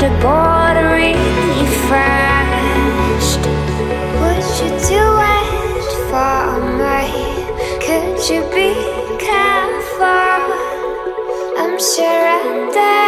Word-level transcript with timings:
the 0.00 0.08
border 0.22 0.88
refreshed. 0.96 1.92
Would 4.20 4.46
you 4.60 4.70
do 4.88 5.04
it 5.36 5.90
for 6.08 6.44
me? 6.80 7.04
Could 7.84 8.16
you 8.30 8.40
be 8.56 8.70
careful? 9.18 10.42
I'm 11.60 11.76
sure 11.78 12.99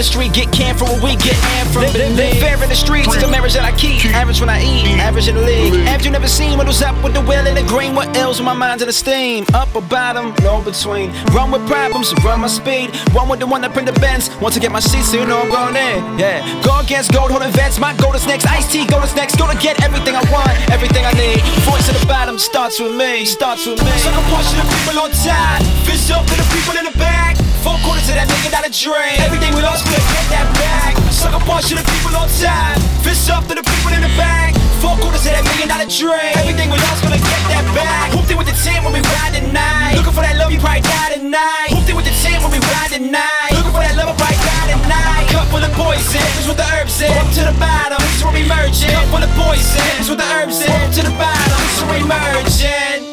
the 0.00 0.04
street, 0.04 0.32
get 0.32 0.50
canned 0.50 0.78
for 0.78 0.88
a 0.88 0.96
we 1.04 1.12
get 1.20 1.36
hand 1.52 1.68
from 1.68 1.84
live, 1.84 1.92
live, 1.92 2.16
live 2.16 2.38
fair 2.40 2.56
in 2.56 2.68
the 2.72 2.74
streets. 2.74 3.12
It's 3.12 3.20
the 3.20 3.28
marriage 3.28 3.52
that 3.52 3.68
I 3.68 3.72
keep. 3.76 4.00
Average 4.16 4.40
when 4.40 4.48
I 4.48 4.64
eat, 4.64 4.96
average 4.96 5.28
in 5.28 5.36
the 5.36 5.44
league. 5.44 5.76
Average 5.84 6.06
you 6.06 6.10
never 6.10 6.26
seen 6.26 6.56
what 6.56 6.66
was 6.66 6.80
up 6.80 6.96
with 7.04 7.12
the 7.12 7.20
will 7.20 7.44
and 7.44 7.52
the 7.52 7.66
green. 7.68 7.94
What 7.94 8.16
else 8.16 8.40
with 8.40 8.48
my 8.48 8.56
mind's 8.56 8.80
in 8.80 8.88
the 8.88 8.96
steam? 8.96 9.44
Up 9.52 9.68
or 9.76 9.82
bottom, 9.82 10.32
no 10.40 10.64
between. 10.64 11.12
Run 11.36 11.52
with 11.52 11.68
problems, 11.68 12.16
run 12.24 12.40
my 12.40 12.48
speed. 12.48 12.96
One 13.12 13.28
with 13.28 13.40
the 13.40 13.46
one 13.46 13.60
that 13.60 13.76
print 13.76 13.92
the 13.92 13.96
bends. 14.00 14.32
Want 14.40 14.54
to 14.54 14.60
get 14.60 14.72
my 14.72 14.80
seat, 14.80 15.04
so 15.04 15.20
you 15.20 15.26
know 15.26 15.44
I'm 15.44 15.52
going 15.52 15.76
in. 15.76 16.16
Yeah, 16.16 16.40
go 16.64 16.80
against 16.80 17.12
gold 17.12 17.30
holding 17.30 17.52
vets. 17.52 17.78
My 17.78 17.92
goal 18.00 18.16
is 18.16 18.24
next. 18.24 18.46
Ice 18.48 18.72
tea, 18.72 18.86
gold 18.86 19.04
is 19.04 19.14
next. 19.14 19.36
Go 19.36 19.52
to 19.52 19.58
get 19.60 19.84
everything 19.84 20.16
I 20.16 20.24
want, 20.32 20.56
everything 20.72 21.04
I 21.04 21.12
need. 21.12 21.44
Voice 21.68 21.92
at 21.92 21.96
the 22.00 22.06
bottom 22.06 22.38
starts 22.38 22.80
with 22.80 22.96
me, 22.96 23.26
starts 23.26 23.66
with 23.66 23.76
me. 23.84 23.92
Sucker 24.00 24.24
punch 24.32 24.48
to 24.48 24.56
the 24.56 24.64
people 24.64 24.96
on 25.04 25.10
top, 25.12 25.60
fist 25.84 26.08
up 26.10 26.24
to 26.24 26.34
the 26.40 26.48
people 26.56 26.72
in 26.80 26.88
the 26.88 26.96
back. 26.96 27.36
Four 27.60 27.76
quarters 27.84 28.08
of 28.08 28.16
that 28.16 28.24
nigga 28.24 28.48
not 28.56 28.64
a 28.64 28.72
dream. 28.72 29.20
Everything 29.20 29.52
we 29.52 29.60
lost, 29.60 29.84
we'll 29.84 30.00
get 30.00 30.26
that 30.32 30.48
back. 30.56 30.96
Sucker 31.12 31.42
punch 31.44 31.68
to 31.68 31.76
the 31.76 31.84
people 31.84 32.16
on 32.16 32.24
top, 32.40 32.80
fist 33.04 33.28
up 33.28 33.44
to 33.52 33.54
the 33.54 33.60
people 33.60 33.92
in 33.92 34.00
the 34.00 34.12
back. 34.16 34.56
Four 34.80 34.96
quarters 34.96 35.28
of 35.28 35.36
that 35.36 35.44
million 35.44 35.68
dollar 35.68 35.84
dream. 35.84 36.32
Everything 36.40 36.72
we 36.72 36.80
lost, 36.80 37.04
gonna 37.04 37.20
get 37.20 37.42
that 37.52 37.64
back. 37.76 38.16
Hooped 38.16 38.32
it 38.32 38.38
with 38.40 38.48
the 38.48 38.56
team 38.56 38.80
when 38.80 38.96
we 38.96 39.04
ride 39.04 39.36
tonight. 39.36 39.92
Looking 39.92 40.16
for 40.16 40.24
that 40.24 40.40
love, 40.40 40.48
you 40.48 40.56
probably 40.56 40.80
die 40.80 41.20
tonight. 41.20 41.68
Hooped 41.76 41.92
it 41.92 41.96
with 42.00 42.08
the 42.08 42.16
team 42.24 42.40
when 42.40 42.48
we 42.48 42.60
ride 42.64 42.88
tonight. 42.96 43.52
Looking 43.52 43.76
for 43.76 43.84
that 43.84 43.92
love, 43.92 44.08
I 44.08 44.16
probably 44.16 44.40
die 44.40 44.68
tonight. 44.72 45.24
Cup 45.28 45.46
full 45.52 45.60
of 45.60 45.72
poison, 45.76 46.24
this 46.40 46.48
what 46.48 46.56
the 46.56 46.64
herbs 46.80 46.96
in. 47.04 47.12
Up 47.12 47.28
to 47.36 47.44
the 47.44 47.56
bottom, 47.60 48.00
is 48.08 48.24
where 48.24 48.32
we 48.32 48.48
merging. 48.48 48.88
Cup 48.88 49.04
full 49.12 49.20
of 49.20 49.32
poison, 49.36 49.84
this 50.00 50.08
what 50.08 50.16
the 50.16 50.28
herbs 50.32 50.64
in. 50.64 50.72
Up 50.72 50.88
to 50.96 51.02
the 51.04 51.12
bottom, 51.20 51.60
is 51.68 51.76
where 51.84 51.92
we 51.92 52.08
merging. 52.08 53.09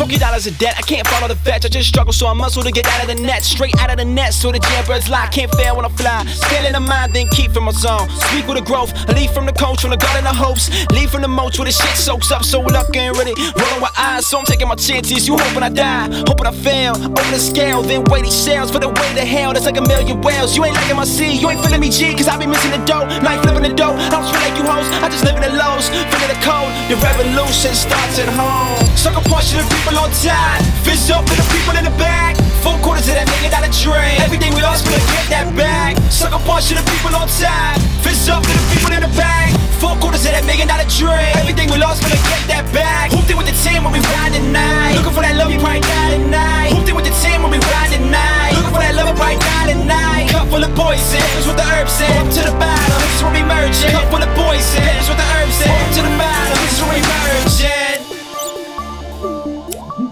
Fuck 0.00 0.12
your 0.12 0.18
dollars 0.18 0.46
of 0.46 0.56
debt, 0.56 0.76
I 0.78 0.80
can't 0.80 1.06
follow 1.06 1.28
the 1.28 1.36
fetch. 1.36 1.66
I 1.66 1.68
just 1.68 1.86
struggle, 1.86 2.14
so 2.14 2.26
I 2.26 2.32
muscle 2.32 2.62
to 2.62 2.72
get 2.72 2.86
out 2.86 3.02
of 3.02 3.08
the 3.14 3.22
net. 3.22 3.44
Straight 3.44 3.78
out 3.82 3.90
of 3.90 3.98
the 3.98 4.04
net, 4.06 4.32
so 4.32 4.50
the 4.50 4.58
jailbirds 4.58 5.10
lie. 5.10 5.26
Can't 5.26 5.54
fail 5.56 5.76
when 5.76 5.84
I 5.84 5.90
fly. 5.90 6.24
Scale 6.24 6.64
in 6.64 6.72
the 6.72 6.80
mind, 6.80 7.12
then 7.12 7.28
keep 7.28 7.52
from 7.52 7.64
my 7.64 7.72
zone. 7.72 8.08
Speak 8.08 8.48
with 8.48 8.56
the 8.56 8.64
growth, 8.64 8.96
leave 9.12 9.30
from 9.30 9.44
the 9.44 9.52
coach, 9.52 9.82
from 9.82 9.90
the 9.90 9.98
garden 9.98 10.26
of 10.26 10.34
hopes. 10.34 10.70
Leave 10.90 11.10
from 11.10 11.20
the 11.20 11.28
moach 11.28 11.58
where 11.58 11.66
the 11.66 11.70
shit 11.70 11.94
soaks 11.98 12.30
up, 12.32 12.44
so 12.44 12.60
luck 12.62 12.96
ain't 12.96 13.14
ready. 13.18 13.34
Rolling 13.36 13.82
with 13.84 13.92
eyes, 13.98 14.26
so 14.26 14.38
I'm 14.38 14.46
taking 14.46 14.68
my 14.68 14.74
chances. 14.74 15.28
You 15.28 15.36
hoping 15.36 15.62
I 15.62 15.68
die, 15.68 16.08
hoping 16.24 16.46
I 16.46 16.52
fail. 16.52 16.96
Open 16.96 17.30
the 17.30 17.38
scale, 17.38 17.82
then 17.82 18.02
weigh 18.04 18.22
these 18.22 18.48
for 18.72 18.78
the 18.78 18.88
way 18.88 19.08
to 19.20 19.24
hell. 19.26 19.52
That's 19.52 19.66
like 19.66 19.76
a 19.76 19.84
million 19.84 20.22
whales. 20.22 20.56
You 20.56 20.64
ain't 20.64 20.76
liking 20.76 20.96
my 20.96 21.04
seed, 21.04 21.42
you 21.42 21.50
ain't 21.50 21.60
feeling 21.60 21.80
me 21.80 21.90
G, 21.90 22.14
cause 22.16 22.26
I 22.26 22.38
be 22.38 22.46
missing 22.46 22.70
the 22.70 22.80
dough. 22.88 23.04
Life 23.20 23.44
living 23.44 23.68
the 23.68 23.76
dough. 23.76 23.92
I 23.92 24.08
don't 24.08 24.24
like 24.32 24.56
you 24.56 24.64
hoes, 24.64 24.88
I 25.04 25.12
just 25.12 25.24
live 25.24 25.36
in 25.36 25.42
the 25.44 25.52
lows. 25.60 25.92
Feeling 25.92 26.32
the 26.32 26.40
cold, 26.40 26.72
the 26.88 26.96
revolution 26.96 27.76
starts 27.76 28.16
at 28.16 28.32
home. 28.32 28.80
Sucker 28.96 29.20
punch 29.28 29.52
to 29.52 29.60
the 29.60 29.68
people 29.68 29.89
on 29.96 30.10
top. 30.22 30.60
Fist 30.84 31.10
up 31.10 31.24
to 31.26 31.34
the 31.34 31.46
people 31.54 31.74
in 31.76 31.84
the 31.84 31.94
back. 31.96 32.36
Four 32.62 32.76
quarters 32.84 33.08
of 33.08 33.14
that 33.16 33.26
million 33.30 33.50
dollar 33.50 33.72
dream. 33.72 34.18
Everything 34.20 34.52
we 34.54 34.62
lost, 34.62 34.84
gonna 34.84 35.00
get 35.10 35.26
that 35.32 35.48
back. 35.56 35.96
Sucker 36.12 36.38
punch 36.44 36.68
to 36.68 36.74
the 36.76 36.84
people 36.86 37.14
on 37.16 37.26
top. 37.26 37.78
Fist 38.04 38.28
up 38.28 38.44
to 38.44 38.52
the 38.52 38.66
people 38.74 38.92
in 38.92 39.02
the 39.02 39.12
back. 39.16 39.54
Four 39.80 39.96
quarters 39.96 40.26
of 40.28 40.32
that 40.36 40.44
million 40.44 40.68
dollar 40.68 40.86
dream. 40.86 41.32
Everything 41.40 41.72
we 41.72 41.78
lost, 41.80 42.04
gonna 42.04 42.20
get 42.28 42.42
that 42.52 42.64
back. 42.74 43.10
Hooped 43.10 43.30
it 43.30 43.36
with 43.38 43.48
the 43.48 43.56
team 43.64 43.82
when 43.82 43.92
we 43.96 44.02
ride 44.12 44.32
tonight. 44.36 44.94
Looking 45.00 45.14
for 45.16 45.24
that 45.24 45.34
love, 45.40 45.50
you 45.50 45.58
probably 45.58 45.80
die 45.80 46.18
tonight. 46.18 46.70
Hooped 46.76 46.90
it 46.90 46.96
with 46.96 47.06
the 47.08 47.14
team 47.24 47.40
when 47.42 47.50
we 47.54 47.60
ride 47.72 47.90
tonight. 47.90 48.52
Looking 48.54 48.74
for 48.74 48.82
that 48.84 48.94
love, 48.94 49.08
I 49.08 49.14
probably 49.16 49.40
tonight. 49.72 50.28
Cup 50.30 50.48
full 50.48 50.62
of 50.62 50.72
poison, 50.74 51.20
that's 51.34 51.46
what 51.46 51.56
the 51.56 51.66
herbs 51.74 52.00
in. 52.00 52.12
Up 52.18 52.28
to 52.28 52.42
the 52.44 52.54
bottom, 52.58 52.96
this 53.00 53.14
is 53.16 53.22
where 53.22 53.34
we 53.34 53.42
merging. 53.42 53.90
Cup 53.90 54.06
full 54.10 54.22
of 54.22 54.30
poison, 54.36 54.82
that's 54.84 55.08
what 55.08 55.18
the 55.18 55.26
herbs 55.34 55.58
in. 55.62 55.70
Up 55.70 55.90
to 55.94 56.02
the 56.02 56.14
bottom, 56.18 56.56
this 56.62 56.72
is 56.74 56.80
where 56.82 56.94
we 56.94 57.02
merging. 57.02 57.79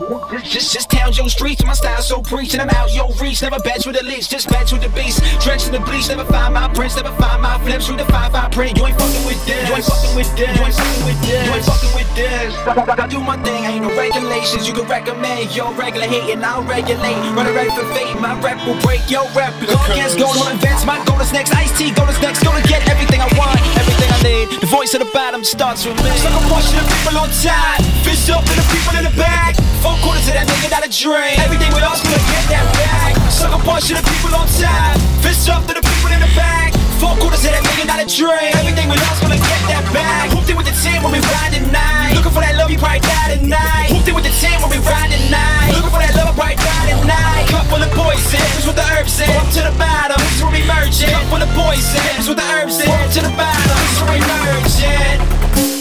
Just, 0.09 0.73
just 0.73 0.89
town 0.89 1.13
your 1.13 1.29
streets, 1.29 1.63
my 1.65 1.75
style 1.75 2.01
so 2.01 2.23
preach, 2.23 2.55
and 2.55 2.63
I'm 2.63 2.71
out 2.71 2.95
your 2.95 3.13
reach. 3.21 3.43
Never 3.43 3.59
bet 3.61 3.85
with 3.85 3.97
the 3.97 4.05
least, 4.05 4.31
just 4.31 4.49
bet 4.49 4.73
with 4.73 4.81
the 4.81 4.89
beast. 4.97 5.21
Drenched 5.45 5.69
in 5.69 5.73
the 5.73 5.81
bleach, 5.81 6.09
never 6.09 6.25
find 6.25 6.55
my 6.55 6.67
prints, 6.73 6.97
never 6.97 7.13
find 7.21 7.43
my 7.43 7.59
flips. 7.61 7.89
Through 7.89 7.99
the 7.99 8.07
five 8.07 8.35
I 8.35 8.49
print, 8.49 8.79
you 8.79 8.87
ain't 8.87 8.97
fucking 8.97 9.25
with 9.29 9.37
this. 9.45 9.69
You 9.69 9.75
ain't 9.77 9.85
fucking 9.85 10.17
with 10.17 10.33
this. 10.33 10.49
You 10.57 10.65
ain't 10.65 10.75
fucking 10.75 11.05
with 11.05 11.21
this. 11.21 11.45
You 11.45 11.53
ain't 11.53 11.65
fucking 11.69 11.93
with 11.93 12.11
this. 12.17 12.57
I, 12.65 13.07
do 13.07 13.21
my 13.21 13.37
thing, 13.45 13.65
ain't 13.69 13.85
no 13.85 13.93
regulations. 13.93 14.67
You 14.67 14.73
can 14.73 14.89
recommend 14.89 15.55
your 15.55 15.73
regular 15.75 16.07
hating, 16.07 16.43
I'll 16.43 16.65
regulate. 16.65 17.21
Running 17.37 17.53
ready 17.53 17.71
for 17.77 17.85
fate, 17.93 18.17
my 18.17 18.33
rep 18.41 18.65
will 18.65 18.81
break 18.81 19.05
your 19.11 19.29
rep. 19.37 19.53
Go 19.61 19.77
against 19.93 20.17
gold 20.17 20.41
on 20.41 20.57
events, 20.57 20.87
my 20.89 21.05
goal 21.05 21.21
is 21.21 21.33
next. 21.37 21.53
Ice 21.53 21.77
tea, 21.77 21.93
goal 21.93 22.09
is 22.09 22.21
next. 22.25 22.43
Gonna 22.43 22.65
get 22.65 22.81
everything 22.89 23.21
I 23.21 23.29
want, 23.37 23.61
everything 23.77 24.08
Need. 24.23 24.51
The 24.61 24.67
voice 24.67 24.95
at 24.95 24.99
the 24.99 25.11
bottom 25.15 25.45
starts 25.45 25.87
with 25.87 25.95
me. 26.03 26.11
Sucker 26.19 26.43
punch 26.51 26.67
to 26.71 26.77
the 26.77 26.87
people 26.91 27.19
on 27.23 27.31
top, 27.31 27.79
fist 28.03 28.29
up 28.31 28.43
to 28.43 28.55
the 28.55 28.67
people 28.75 28.99
in 28.99 29.05
the 29.05 29.15
back. 29.17 29.55
Four 29.79 29.95
quarters 30.03 30.27
of 30.27 30.35
that 30.35 30.47
nigga, 30.51 30.71
not 30.75 30.83
a 30.85 30.91
dream. 30.91 31.39
Everything 31.39 31.71
we 31.73 31.81
lost, 31.81 32.03
gonna 32.03 32.19
get 32.27 32.45
that 32.51 32.67
back. 32.75 33.15
Sucker 33.31 33.63
punch 33.63 33.87
to 33.89 33.95
the 33.95 34.03
people 34.03 34.35
on 34.35 34.49
top, 34.59 34.99
fist 35.23 35.49
up 35.49 35.63
to 35.67 35.75
the 35.75 35.83
people 35.83 36.11
in 36.11 36.19
the 36.19 36.31
back. 36.35 36.68
Four 36.99 37.15
quarters 37.17 37.47
of 37.47 37.53
that 37.55 37.69
not 37.87 38.03
a 38.03 38.07
dream. 38.07 38.53
Everything 38.59 38.91
we 38.91 38.97
lost, 39.01 39.23
gonna 39.23 39.41
get 39.41 39.63
that 39.71 39.87
back. 39.95 40.31
Hooped 40.35 40.51
it 40.51 40.57
with 40.59 40.67
the 40.67 40.77
team 40.77 41.01
when 41.03 41.15
we 41.15 41.23
ride 41.33 41.55
tonight. 41.55 42.13
Looking 42.15 42.35
for 42.35 42.43
that 42.43 42.55
love, 42.59 42.71
you 42.71 42.79
probably 42.79 43.01
die 43.01 43.39
tonight. 43.39 43.89
Hooped 43.89 44.09
it 44.11 44.15
with 44.15 44.27
the 44.27 44.35
team 44.37 44.59
when 44.61 44.71
we 44.75 44.81
ride 44.85 45.09
tonight. 45.09 45.73
Looking 45.73 45.95
for 45.95 46.03
that 46.03 46.13
love, 46.19 46.29
I 46.29 46.35
probably 46.37 46.59
die 46.59 46.87
tonight. 46.93 47.45
Cup 47.49 47.65
full 47.71 47.83
of 47.83 47.91
poison, 47.97 48.45
this 48.59 48.67
what 48.67 48.77
the 48.77 48.87
herbs 48.93 49.19
in. 49.19 49.31
Up 49.41 49.49
to 49.57 49.63
the 49.65 49.75
bottom, 49.81 50.21
is 50.21 50.43
where 50.43 50.53
we 50.53 50.63
merging. 50.69 51.15
Cup 51.15 51.27
full 51.33 51.43
of 51.43 51.51
poison, 51.57 52.03
this 52.19 52.29
what 52.29 52.39
the 52.39 52.47
herbs 52.51 52.77
in. 52.83 52.91
Up 52.91 53.09
to 53.15 53.21
the 53.25 53.33
bottom, 53.39 53.79
is 53.89 53.99
where 54.03 54.13
we 54.13 54.21
merging. 54.27 55.78